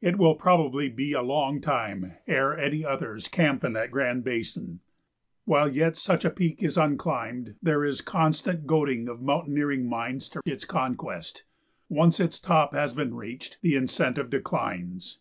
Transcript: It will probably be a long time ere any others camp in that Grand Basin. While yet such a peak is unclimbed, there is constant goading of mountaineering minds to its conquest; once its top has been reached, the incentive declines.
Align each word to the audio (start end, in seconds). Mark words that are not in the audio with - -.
It 0.00 0.16
will 0.16 0.36
probably 0.36 0.88
be 0.88 1.12
a 1.12 1.22
long 1.22 1.60
time 1.60 2.12
ere 2.28 2.56
any 2.56 2.84
others 2.84 3.26
camp 3.26 3.64
in 3.64 3.72
that 3.72 3.90
Grand 3.90 4.22
Basin. 4.22 4.78
While 5.44 5.68
yet 5.72 5.96
such 5.96 6.24
a 6.24 6.30
peak 6.30 6.62
is 6.62 6.78
unclimbed, 6.78 7.56
there 7.60 7.84
is 7.84 8.00
constant 8.00 8.68
goading 8.68 9.08
of 9.08 9.20
mountaineering 9.20 9.88
minds 9.88 10.28
to 10.28 10.40
its 10.46 10.64
conquest; 10.64 11.42
once 11.88 12.20
its 12.20 12.38
top 12.38 12.74
has 12.74 12.92
been 12.92 13.14
reached, 13.16 13.58
the 13.60 13.74
incentive 13.74 14.30
declines. 14.30 15.18